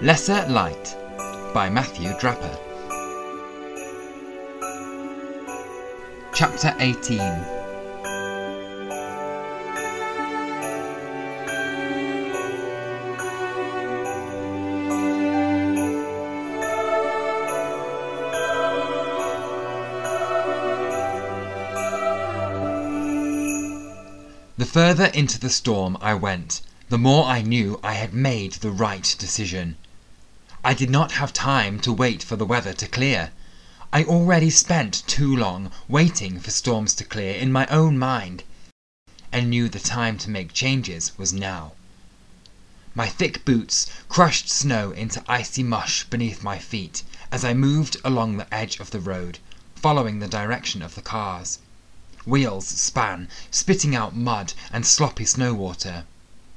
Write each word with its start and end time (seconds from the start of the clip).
Lesser 0.00 0.46
Light 0.48 0.96
by 1.52 1.68
Matthew 1.68 2.16
Draper. 2.20 2.56
Chapter 6.32 6.72
18 6.78 7.18
The 24.56 24.64
further 24.64 25.06
into 25.06 25.40
the 25.40 25.50
storm 25.50 25.98
I 26.00 26.14
went, 26.14 26.60
the 26.88 26.98
more 26.98 27.24
I 27.24 27.42
knew 27.42 27.80
I 27.82 27.94
had 27.94 28.14
made 28.14 28.52
the 28.52 28.70
right 28.70 29.16
decision. 29.18 29.76
I 30.64 30.74
did 30.74 30.90
not 30.90 31.12
have 31.12 31.32
time 31.32 31.78
to 31.82 31.92
wait 31.92 32.20
for 32.20 32.34
the 32.34 32.44
weather 32.44 32.72
to 32.72 32.88
clear. 32.88 33.30
I 33.92 34.02
already 34.02 34.50
spent 34.50 35.04
too 35.06 35.36
long 35.36 35.70
waiting 35.86 36.40
for 36.40 36.50
storms 36.50 36.94
to 36.94 37.04
clear 37.04 37.32
in 37.36 37.52
my 37.52 37.64
own 37.68 37.96
mind, 37.96 38.42
and 39.30 39.50
knew 39.50 39.68
the 39.68 39.78
time 39.78 40.18
to 40.18 40.30
make 40.30 40.52
changes 40.52 41.16
was 41.16 41.32
now. 41.32 41.74
My 42.92 43.08
thick 43.08 43.44
boots 43.44 43.86
crushed 44.08 44.50
snow 44.50 44.90
into 44.90 45.22
icy 45.28 45.62
mush 45.62 46.02
beneath 46.02 46.42
my 46.42 46.58
feet 46.58 47.04
as 47.30 47.44
I 47.44 47.54
moved 47.54 47.96
along 48.02 48.36
the 48.38 48.52
edge 48.52 48.80
of 48.80 48.90
the 48.90 48.98
road, 48.98 49.38
following 49.76 50.18
the 50.18 50.26
direction 50.26 50.82
of 50.82 50.96
the 50.96 51.02
cars. 51.02 51.60
Wheels 52.26 52.66
span, 52.66 53.28
spitting 53.52 53.94
out 53.94 54.16
mud 54.16 54.54
and 54.72 54.84
sloppy 54.84 55.24
snow 55.24 55.54
water. 55.54 56.04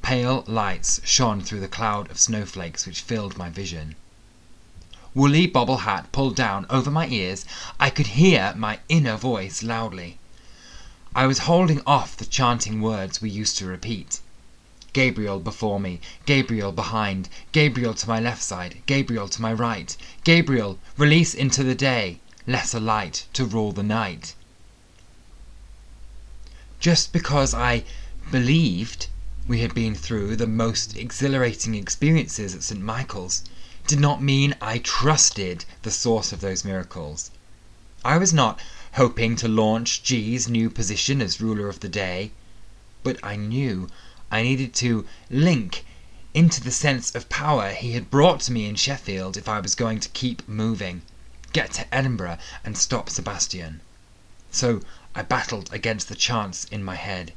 Pale 0.00 0.44
lights 0.46 1.00
shone 1.02 1.40
through 1.42 1.58
the 1.58 1.66
cloud 1.66 2.08
of 2.08 2.20
snowflakes 2.20 2.86
which 2.86 3.00
filled 3.00 3.36
my 3.36 3.50
vision. 3.50 3.96
Woolly 5.12 5.48
bobble 5.48 5.78
hat 5.78 6.12
pulled 6.12 6.36
down 6.36 6.66
over 6.70 6.88
my 6.88 7.08
ears, 7.08 7.44
I 7.80 7.90
could 7.90 8.06
hear 8.06 8.54
my 8.56 8.78
inner 8.88 9.16
voice 9.16 9.64
loudly. 9.64 10.20
I 11.16 11.26
was 11.26 11.40
holding 11.50 11.82
off 11.84 12.16
the 12.16 12.26
chanting 12.26 12.80
words 12.80 13.20
we 13.20 13.28
used 13.28 13.58
to 13.58 13.66
repeat. 13.66 14.20
Gabriel 14.92 15.40
before 15.40 15.80
me, 15.80 16.00
Gabriel 16.26 16.70
behind, 16.70 17.28
Gabriel 17.50 17.94
to 17.94 18.08
my 18.08 18.20
left 18.20 18.44
side, 18.44 18.80
Gabriel 18.86 19.26
to 19.26 19.42
my 19.42 19.52
right, 19.52 19.96
Gabriel, 20.22 20.78
release 20.96 21.34
into 21.34 21.64
the 21.64 21.74
day, 21.74 22.20
lesser 22.46 22.78
light 22.78 23.26
to 23.32 23.44
rule 23.44 23.72
the 23.72 23.82
night. 23.82 24.36
Just 26.78 27.12
because 27.12 27.52
I 27.52 27.82
believed 28.30 29.08
we 29.48 29.60
had 29.60 29.72
been 29.74 29.94
through 29.94 30.36
the 30.36 30.46
most 30.46 30.94
exhilarating 30.94 31.74
experiences 31.74 32.54
at 32.54 32.62
St. 32.62 32.82
Michael's 32.82 33.42
did 33.86 33.98
not 33.98 34.22
mean 34.22 34.54
I 34.60 34.76
trusted 34.76 35.64
the 35.80 35.90
source 35.90 36.34
of 36.34 36.42
those 36.42 36.66
miracles. 36.66 37.30
I 38.04 38.18
was 38.18 38.30
not 38.30 38.60
hoping 38.92 39.36
to 39.36 39.48
launch 39.48 40.02
G's 40.02 40.48
new 40.48 40.68
position 40.68 41.22
as 41.22 41.40
ruler 41.40 41.70
of 41.70 41.80
the 41.80 41.88
day, 41.88 42.30
but 43.02 43.18
I 43.22 43.36
knew 43.36 43.88
I 44.30 44.42
needed 44.42 44.74
to 44.74 45.06
link 45.30 45.86
into 46.34 46.60
the 46.60 46.70
sense 46.70 47.14
of 47.14 47.30
power 47.30 47.70
he 47.70 47.92
had 47.92 48.10
brought 48.10 48.40
to 48.40 48.52
me 48.52 48.66
in 48.66 48.76
Sheffield 48.76 49.38
if 49.38 49.48
I 49.48 49.60
was 49.60 49.74
going 49.74 49.98
to 50.00 50.10
keep 50.10 50.46
moving, 50.46 51.00
get 51.54 51.72
to 51.72 51.94
Edinburgh 51.94 52.36
and 52.64 52.76
stop 52.76 53.08
Sebastian. 53.08 53.80
So 54.50 54.82
I 55.14 55.22
battled 55.22 55.70
against 55.72 56.10
the 56.10 56.14
chance 56.14 56.64
in 56.64 56.84
my 56.84 56.96
head, 56.96 57.32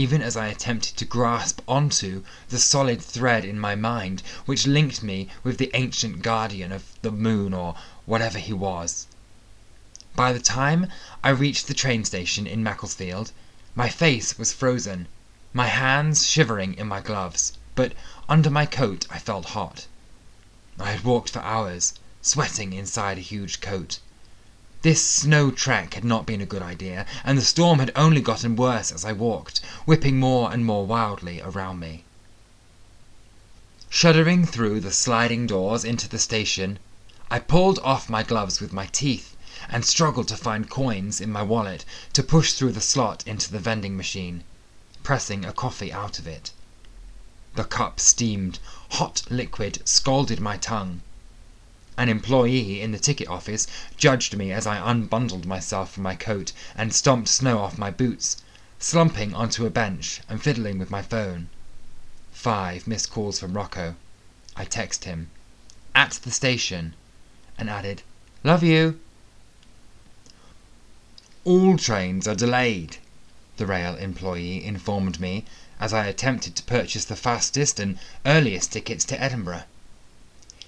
even 0.00 0.22
as 0.22 0.36
I 0.36 0.46
attempted 0.46 0.96
to 0.98 1.04
grasp 1.04 1.60
onto 1.66 2.22
the 2.50 2.60
solid 2.60 3.02
thread 3.02 3.44
in 3.44 3.58
my 3.58 3.74
mind 3.74 4.22
which 4.46 4.64
linked 4.64 5.02
me 5.02 5.26
with 5.42 5.58
the 5.58 5.72
ancient 5.74 6.22
guardian 6.22 6.70
of 6.70 6.84
the 7.02 7.10
moon 7.10 7.52
or 7.52 7.74
whatever 8.06 8.38
he 8.38 8.52
was. 8.52 9.08
By 10.14 10.32
the 10.32 10.38
time 10.38 10.86
I 11.24 11.30
reached 11.30 11.66
the 11.66 11.74
train 11.74 12.04
station 12.04 12.46
in 12.46 12.62
Macclesfield, 12.62 13.32
my 13.74 13.88
face 13.88 14.38
was 14.38 14.52
frozen, 14.52 15.08
my 15.52 15.66
hands 15.66 16.28
shivering 16.28 16.74
in 16.74 16.86
my 16.86 17.00
gloves, 17.00 17.54
but 17.74 17.92
under 18.28 18.50
my 18.50 18.66
coat 18.66 19.04
I 19.10 19.18
felt 19.18 19.46
hot. 19.46 19.88
I 20.78 20.92
had 20.92 21.02
walked 21.02 21.30
for 21.30 21.40
hours, 21.42 21.94
sweating 22.22 22.72
inside 22.72 23.18
a 23.18 23.32
huge 23.32 23.60
coat. 23.60 23.98
This 24.82 25.04
snow 25.04 25.50
trek 25.50 25.94
had 25.94 26.04
not 26.04 26.24
been 26.24 26.40
a 26.40 26.46
good 26.46 26.62
idea, 26.62 27.04
and 27.24 27.36
the 27.36 27.42
storm 27.42 27.80
had 27.80 27.90
only 27.96 28.20
gotten 28.20 28.54
worse 28.54 28.92
as 28.92 29.04
I 29.04 29.10
walked, 29.12 29.58
whipping 29.86 30.20
more 30.20 30.52
and 30.52 30.64
more 30.64 30.86
wildly 30.86 31.40
around 31.40 31.80
me. 31.80 32.04
Shuddering 33.90 34.46
through 34.46 34.78
the 34.78 34.92
sliding 34.92 35.48
doors 35.48 35.84
into 35.84 36.08
the 36.08 36.20
station, 36.20 36.78
I 37.28 37.40
pulled 37.40 37.80
off 37.80 38.08
my 38.08 38.22
gloves 38.22 38.60
with 38.60 38.72
my 38.72 38.86
teeth 38.86 39.34
and 39.68 39.84
struggled 39.84 40.28
to 40.28 40.36
find 40.36 40.70
coins 40.70 41.20
in 41.20 41.32
my 41.32 41.42
wallet 41.42 41.84
to 42.12 42.22
push 42.22 42.52
through 42.52 42.70
the 42.70 42.80
slot 42.80 43.26
into 43.26 43.50
the 43.50 43.58
vending 43.58 43.96
machine, 43.96 44.44
pressing 45.02 45.44
a 45.44 45.52
coffee 45.52 45.92
out 45.92 46.20
of 46.20 46.28
it. 46.28 46.52
The 47.56 47.64
cup 47.64 47.98
steamed, 47.98 48.60
hot 48.90 49.22
liquid 49.28 49.82
scalded 49.84 50.38
my 50.38 50.56
tongue. 50.56 51.00
An 51.98 52.08
employee 52.08 52.80
in 52.80 52.92
the 52.92 52.98
ticket 53.00 53.26
office 53.26 53.66
judged 53.96 54.36
me 54.36 54.52
as 54.52 54.68
I 54.68 54.78
unbundled 54.78 55.46
myself 55.46 55.90
from 55.90 56.04
my 56.04 56.14
coat 56.14 56.52
and 56.76 56.94
stomped 56.94 57.26
snow 57.26 57.58
off 57.58 57.76
my 57.76 57.90
boots, 57.90 58.36
slumping 58.78 59.34
onto 59.34 59.66
a 59.66 59.70
bench 59.70 60.20
and 60.28 60.40
fiddling 60.40 60.78
with 60.78 60.92
my 60.92 61.02
phone. 61.02 61.48
Five 62.30 62.86
missed 62.86 63.10
calls 63.10 63.40
from 63.40 63.54
Rocco. 63.54 63.96
I 64.54 64.64
text 64.64 65.06
him. 65.06 65.30
At 65.92 66.20
the 66.22 66.30
station. 66.30 66.94
And 67.58 67.68
added, 67.68 68.02
Love 68.44 68.62
you. 68.62 69.00
All 71.42 71.76
trains 71.76 72.28
are 72.28 72.36
delayed, 72.36 72.98
the 73.56 73.66
rail 73.66 73.96
employee 73.96 74.64
informed 74.64 75.18
me 75.18 75.44
as 75.80 75.92
I 75.92 76.06
attempted 76.06 76.54
to 76.54 76.62
purchase 76.62 77.06
the 77.06 77.16
fastest 77.16 77.80
and 77.80 77.98
earliest 78.24 78.70
tickets 78.70 79.04
to 79.06 79.20
Edinburgh. 79.20 79.64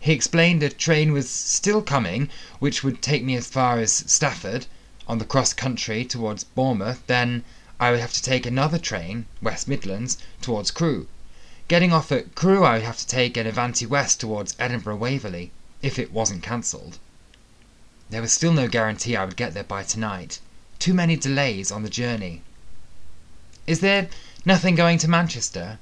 He 0.00 0.12
explained 0.12 0.62
a 0.62 0.68
train 0.68 1.12
was 1.12 1.28
still 1.28 1.82
coming, 1.82 2.30
which 2.60 2.84
would 2.84 3.02
take 3.02 3.24
me 3.24 3.34
as 3.34 3.48
far 3.48 3.80
as 3.80 4.04
Stafford, 4.06 4.66
on 5.08 5.18
the 5.18 5.24
cross 5.24 5.52
country 5.52 6.04
towards 6.04 6.44
Bournemouth, 6.44 7.02
then 7.08 7.42
I 7.80 7.90
would 7.90 7.98
have 7.98 8.12
to 8.12 8.22
take 8.22 8.46
another 8.46 8.78
train, 8.78 9.26
West 9.42 9.66
Midlands, 9.66 10.16
towards 10.40 10.70
Crewe. 10.70 11.08
Getting 11.66 11.92
off 11.92 12.12
at 12.12 12.36
Crewe 12.36 12.62
I 12.62 12.74
would 12.74 12.82
have 12.82 12.98
to 12.98 13.06
take 13.08 13.36
an 13.36 13.48
Avanti 13.48 13.86
West 13.86 14.20
towards 14.20 14.54
Edinburgh 14.60 14.98
Waverley, 14.98 15.50
if 15.82 15.98
it 15.98 16.12
wasn't 16.12 16.44
cancelled. 16.44 17.00
There 18.08 18.22
was 18.22 18.32
still 18.32 18.52
no 18.52 18.68
guarantee 18.68 19.16
I 19.16 19.24
would 19.24 19.34
get 19.34 19.52
there 19.52 19.64
by 19.64 19.82
tonight. 19.82 20.38
Too 20.78 20.94
many 20.94 21.16
delays 21.16 21.72
on 21.72 21.82
the 21.82 21.90
journey. 21.90 22.42
Is 23.66 23.80
there 23.80 24.08
nothing 24.44 24.76
going 24.76 24.98
to 24.98 25.08
Manchester? 25.08 25.80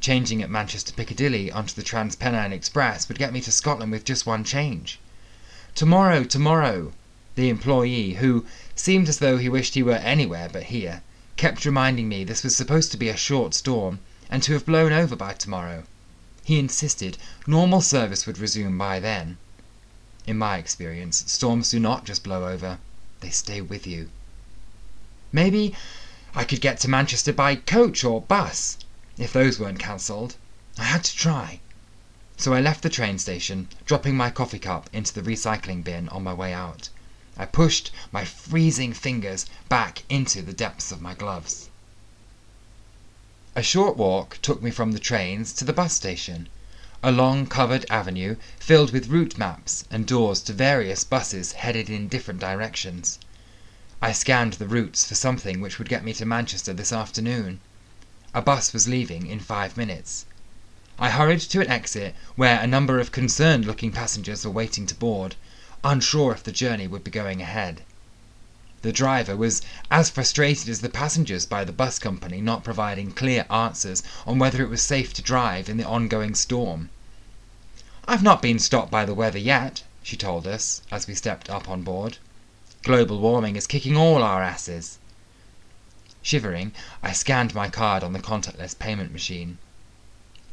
Changing 0.00 0.42
at 0.42 0.48
Manchester 0.48 0.92
Piccadilly 0.92 1.50
onto 1.50 1.74
the 1.74 1.82
Trans 1.82 2.14
Pennine 2.14 2.52
Express 2.52 3.08
would 3.08 3.18
get 3.18 3.32
me 3.32 3.40
to 3.40 3.50
Scotland 3.50 3.90
with 3.90 4.04
just 4.04 4.26
one 4.26 4.44
change. 4.44 5.00
Tomorrow, 5.74 6.22
tomorrow, 6.22 6.92
the 7.34 7.48
employee, 7.48 8.14
who 8.14 8.46
seemed 8.76 9.08
as 9.08 9.18
though 9.18 9.38
he 9.38 9.48
wished 9.48 9.74
he 9.74 9.82
were 9.82 9.94
anywhere 9.96 10.48
but 10.52 10.70
here, 10.70 11.02
kept 11.36 11.64
reminding 11.64 12.08
me 12.08 12.22
this 12.22 12.44
was 12.44 12.56
supposed 12.56 12.92
to 12.92 12.96
be 12.96 13.08
a 13.08 13.16
short 13.16 13.54
storm 13.54 13.98
and 14.30 14.40
to 14.44 14.52
have 14.52 14.64
blown 14.64 14.92
over 14.92 15.16
by 15.16 15.32
tomorrow. 15.34 15.82
He 16.44 16.60
insisted 16.60 17.18
normal 17.44 17.80
service 17.80 18.24
would 18.24 18.38
resume 18.38 18.78
by 18.78 19.00
then. 19.00 19.36
In 20.28 20.38
my 20.38 20.58
experience, 20.58 21.24
storms 21.26 21.72
do 21.72 21.80
not 21.80 22.04
just 22.06 22.22
blow 22.22 22.46
over, 22.46 22.78
they 23.18 23.30
stay 23.30 23.60
with 23.60 23.84
you. 23.84 24.10
Maybe 25.32 25.74
I 26.36 26.44
could 26.44 26.60
get 26.60 26.78
to 26.80 26.88
Manchester 26.88 27.32
by 27.32 27.56
coach 27.56 28.04
or 28.04 28.20
bus 28.22 28.78
if 29.18 29.32
those 29.32 29.58
weren't 29.58 29.80
cancelled. 29.80 30.36
I 30.78 30.84
had 30.84 31.02
to 31.02 31.16
try. 31.16 31.60
So 32.36 32.54
I 32.54 32.60
left 32.60 32.82
the 32.82 32.88
train 32.88 33.18
station, 33.18 33.66
dropping 33.84 34.16
my 34.16 34.30
coffee 34.30 34.60
cup 34.60 34.88
into 34.92 35.12
the 35.12 35.28
recycling 35.28 35.82
bin 35.82 36.08
on 36.10 36.22
my 36.22 36.32
way 36.32 36.52
out. 36.52 36.88
I 37.36 37.44
pushed 37.44 37.90
my 38.12 38.24
freezing 38.24 38.92
fingers 38.92 39.46
back 39.68 40.04
into 40.08 40.40
the 40.40 40.52
depths 40.52 40.92
of 40.92 41.02
my 41.02 41.14
gloves. 41.14 41.68
A 43.56 43.62
short 43.62 43.96
walk 43.96 44.38
took 44.40 44.62
me 44.62 44.70
from 44.70 44.92
the 44.92 45.00
trains 45.00 45.52
to 45.54 45.64
the 45.64 45.72
bus 45.72 45.94
station, 45.94 46.48
a 47.02 47.10
long 47.10 47.46
covered 47.46 47.86
avenue 47.90 48.36
filled 48.60 48.92
with 48.92 49.08
route 49.08 49.36
maps 49.36 49.84
and 49.90 50.06
doors 50.06 50.40
to 50.42 50.52
various 50.52 51.02
buses 51.02 51.52
headed 51.52 51.90
in 51.90 52.06
different 52.06 52.38
directions. 52.38 53.18
I 54.00 54.12
scanned 54.12 54.52
the 54.54 54.68
routes 54.68 55.04
for 55.04 55.16
something 55.16 55.60
which 55.60 55.78
would 55.78 55.88
get 55.88 56.04
me 56.04 56.12
to 56.14 56.24
Manchester 56.24 56.72
this 56.72 56.92
afternoon. 56.92 57.58
A 58.38 58.40
bus 58.40 58.72
was 58.72 58.86
leaving 58.86 59.26
in 59.26 59.40
five 59.40 59.76
minutes. 59.76 60.24
I 60.96 61.10
hurried 61.10 61.40
to 61.40 61.60
an 61.60 61.66
exit 61.66 62.14
where 62.36 62.60
a 62.60 62.68
number 62.68 63.00
of 63.00 63.10
concerned 63.10 63.66
looking 63.66 63.90
passengers 63.90 64.44
were 64.44 64.52
waiting 64.52 64.86
to 64.86 64.94
board, 64.94 65.34
unsure 65.82 66.34
if 66.34 66.44
the 66.44 66.52
journey 66.52 66.86
would 66.86 67.02
be 67.02 67.10
going 67.10 67.42
ahead. 67.42 67.82
The 68.82 68.92
driver 68.92 69.36
was 69.36 69.60
as 69.90 70.08
frustrated 70.08 70.68
as 70.68 70.82
the 70.82 70.88
passengers 70.88 71.46
by 71.46 71.64
the 71.64 71.72
bus 71.72 71.98
company 71.98 72.40
not 72.40 72.62
providing 72.62 73.10
clear 73.10 73.44
answers 73.50 74.04
on 74.24 74.38
whether 74.38 74.62
it 74.62 74.70
was 74.70 74.84
safe 74.84 75.12
to 75.14 75.20
drive 75.22 75.68
in 75.68 75.76
the 75.76 75.88
ongoing 75.88 76.36
storm. 76.36 76.90
I've 78.06 78.22
not 78.22 78.40
been 78.40 78.60
stopped 78.60 78.92
by 78.92 79.04
the 79.04 79.14
weather 79.14 79.40
yet, 79.40 79.82
she 80.00 80.16
told 80.16 80.46
us 80.46 80.80
as 80.92 81.08
we 81.08 81.16
stepped 81.16 81.50
up 81.50 81.68
on 81.68 81.82
board. 81.82 82.18
Global 82.84 83.18
warming 83.18 83.56
is 83.56 83.66
kicking 83.66 83.96
all 83.96 84.22
our 84.22 84.44
asses. 84.44 85.00
Shivering, 86.30 86.72
I 87.02 87.14
scanned 87.14 87.54
my 87.54 87.70
card 87.70 88.04
on 88.04 88.12
the 88.12 88.18
contactless 88.20 88.74
payment 88.78 89.12
machine. 89.12 89.56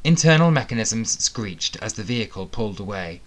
Internal 0.05 0.49
mechanisms 0.49 1.21
screeched 1.21 1.75
as 1.81 1.95
the 1.95 2.03
vehicle 2.05 2.47
pulled 2.47 2.79
away. 2.79 3.19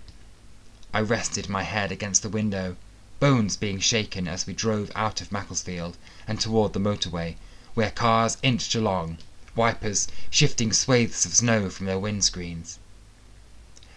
I 0.94 1.00
rested 1.00 1.50
my 1.50 1.62
head 1.64 1.92
against 1.92 2.22
the 2.22 2.30
window, 2.30 2.76
bones 3.20 3.58
being 3.58 3.80
shaken 3.80 4.26
as 4.26 4.46
we 4.46 4.54
drove 4.54 4.90
out 4.94 5.20
of 5.20 5.30
Macclesfield 5.30 5.98
and 6.26 6.40
toward 6.40 6.72
the 6.72 6.80
motorway, 6.80 7.36
where 7.74 7.90
cars 7.90 8.38
inched 8.42 8.74
along, 8.74 9.18
wipers 9.54 10.08
shifting 10.30 10.72
swathes 10.72 11.26
of 11.26 11.34
snow 11.34 11.68
from 11.68 11.84
their 11.84 11.98
windscreens. 12.00 12.78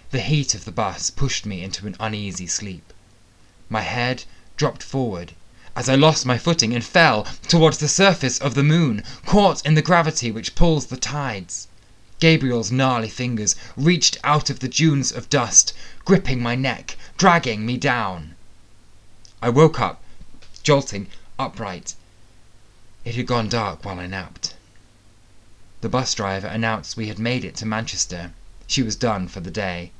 The 0.10 0.20
heat 0.20 0.54
of 0.54 0.66
the 0.66 0.74
bus 0.74 1.10
pushed 1.10 1.46
me 1.46 1.64
into 1.64 1.88
an 1.88 1.96
uneasy 2.02 2.48
sleep. 2.48 2.92
My 3.70 3.84
head 3.84 4.26
dropped 4.58 4.84
forward 4.84 5.36
as 5.76 5.88
I 5.88 5.96
lost 5.96 6.26
my 6.26 6.38
footing 6.38 6.74
and 6.74 6.84
fell 6.84 7.26
towards 7.48 7.78
the 7.78 7.88
surface 7.88 8.38
of 8.40 8.56
the 8.56 8.64
moon, 8.64 9.04
caught 9.26 9.66
in 9.66 9.74
the 9.74 9.82
gravity 9.82 10.30
which 10.30 10.56
pulls 10.56 10.88
the 10.88 10.98
tides. 10.98 11.68
Gabriel's 12.20 12.72
gnarly 12.72 13.10
fingers 13.10 13.56
reached 13.76 14.18
out 14.24 14.50
of 14.50 14.60
the 14.60 14.68
dunes 14.68 15.12
of 15.12 15.30
dust, 15.30 15.74
gripping 16.06 16.42
my 16.42 16.56
neck, 16.56 16.98
dragging 17.18 17.66
me 17.66 17.78
down. 17.78 18.36
I 19.42 19.50
woke 19.50 19.80
up, 19.80 20.04
jolting 20.62 21.08
upright. 21.40 21.96
It 23.06 23.16
had 23.16 23.26
gone 23.26 23.50
dark 23.50 23.84
while 23.84 24.00
I 24.00 24.08
napped. 24.08 24.54
The 25.82 25.90
bus 25.90 26.14
driver 26.14 26.48
announced 26.48 26.96
we 26.96 27.08
had 27.08 27.18
made 27.18 27.44
it 27.44 27.56
to 27.56 27.66
Manchester. 27.66 28.34
She 28.68 28.84
was 28.84 28.96
done 28.96 29.28
for 29.28 29.40
the 29.40 29.50
day. 29.50 29.92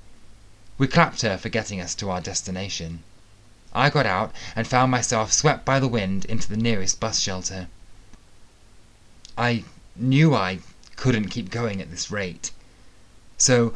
We 0.78 0.88
clapped 0.88 1.22
her 1.22 1.38
for 1.38 1.50
getting 1.50 1.82
us 1.82 1.96
to 1.96 2.10
our 2.12 2.22
destination. 2.22 3.04
I 3.74 3.90
got 3.90 4.06
out 4.06 4.34
and 4.56 4.68
found 4.68 4.92
myself 4.92 5.32
swept 5.32 5.64
by 5.64 5.80
the 5.80 5.88
wind 5.88 6.26
into 6.26 6.50
the 6.50 6.58
nearest 6.58 7.00
bus 7.00 7.20
shelter. 7.20 7.68
I 9.38 9.64
knew 9.96 10.36
I 10.36 10.60
couldn't 10.98 11.30
keep 11.30 11.50
going 11.50 11.82
at 11.82 11.90
this 11.90 12.12
rate, 12.12 12.52
so 13.38 13.74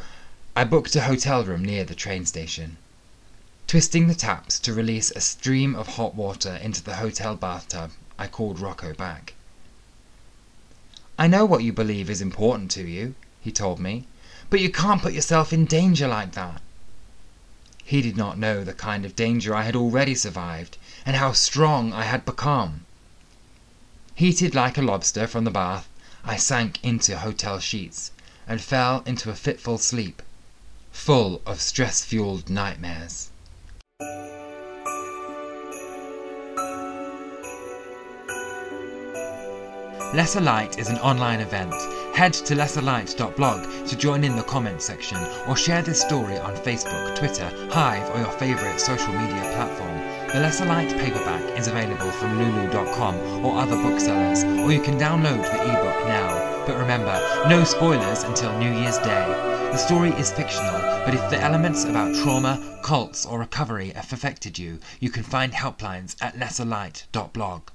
I 0.54 0.64
booked 0.64 0.94
a 0.96 1.02
hotel 1.02 1.44
room 1.44 1.64
near 1.64 1.84
the 1.84 1.94
train 1.94 2.26
station. 2.26 2.76
Twisting 3.66 4.06
the 4.06 4.14
taps 4.14 4.58
to 4.60 4.72
release 4.72 5.10
a 5.10 5.20
stream 5.20 5.74
of 5.74 5.88
hot 5.96 6.14
water 6.14 6.54
into 6.56 6.82
the 6.82 6.96
hotel 6.96 7.34
bathtub, 7.34 7.90
I 8.18 8.26
called 8.26 8.60
Rocco 8.60 8.94
back. 8.94 9.34
I 11.18 11.26
know 11.26 11.44
what 11.44 11.64
you 11.64 11.72
believe 11.72 12.10
is 12.10 12.20
important 12.20 12.70
to 12.72 12.86
you, 12.86 13.14
he 13.40 13.50
told 13.50 13.80
me, 13.80 14.06
but 14.50 14.60
you 14.60 14.70
can't 14.70 15.02
put 15.02 15.14
yourself 15.14 15.52
in 15.52 15.64
danger 15.64 16.06
like 16.06 16.32
that. 16.32 16.60
He 17.88 18.02
did 18.02 18.16
not 18.16 18.36
know 18.36 18.64
the 18.64 18.72
kind 18.74 19.04
of 19.04 19.14
danger 19.14 19.54
I 19.54 19.62
had 19.62 19.76
already 19.76 20.16
survived, 20.16 20.76
and 21.04 21.14
how 21.14 21.30
strong 21.30 21.92
I 21.92 22.02
had 22.02 22.24
become. 22.24 22.84
Heated 24.16 24.56
like 24.56 24.76
a 24.76 24.82
lobster 24.82 25.28
from 25.28 25.44
the 25.44 25.52
bath, 25.52 25.86
I 26.24 26.34
sank 26.36 26.80
into 26.82 27.16
hotel 27.16 27.60
sheets 27.60 28.10
and 28.48 28.60
fell 28.60 29.04
into 29.06 29.30
a 29.30 29.36
fitful 29.36 29.78
sleep, 29.78 30.20
full 30.90 31.40
of 31.46 31.60
stress 31.60 32.04
fueled 32.04 32.50
nightmares. 32.50 33.28
Lesser 40.16 40.40
Light 40.40 40.78
is 40.78 40.88
an 40.88 40.96
online 41.00 41.40
event. 41.40 41.74
Head 42.16 42.32
to 42.32 42.54
lesserlight.blog 42.54 43.86
to 43.86 43.96
join 43.98 44.24
in 44.24 44.34
the 44.34 44.44
comments 44.44 44.86
section 44.86 45.18
or 45.46 45.54
share 45.54 45.82
this 45.82 46.00
story 46.00 46.38
on 46.38 46.56
Facebook, 46.56 47.14
Twitter, 47.14 47.52
Hive, 47.70 48.08
or 48.14 48.20
your 48.20 48.32
favourite 48.32 48.80
social 48.80 49.12
media 49.12 49.42
platform. 49.52 49.98
The 50.32 50.40
Lesser 50.40 50.64
Light 50.64 50.88
paperback 50.96 51.42
is 51.58 51.68
available 51.68 52.10
from 52.12 52.38
lulu.com 52.38 53.44
or 53.44 53.60
other 53.60 53.76
booksellers, 53.76 54.42
or 54.42 54.72
you 54.72 54.80
can 54.80 54.98
download 54.98 55.42
the 55.42 55.62
ebook 55.62 56.08
now. 56.08 56.64
But 56.66 56.78
remember, 56.78 57.20
no 57.46 57.62
spoilers 57.64 58.22
until 58.22 58.58
New 58.58 58.72
Year's 58.72 58.96
Day. 58.96 59.26
The 59.72 59.76
story 59.76 60.12
is 60.12 60.32
fictional, 60.32 60.80
but 61.04 61.12
if 61.12 61.28
the 61.28 61.42
elements 61.42 61.84
about 61.84 62.14
trauma, 62.14 62.80
cults, 62.82 63.26
or 63.26 63.40
recovery 63.40 63.90
have 63.90 64.10
affected 64.14 64.58
you, 64.58 64.78
you 64.98 65.10
can 65.10 65.24
find 65.24 65.52
helplines 65.52 66.16
at 66.22 66.36
lesserlight.blog. 66.36 67.68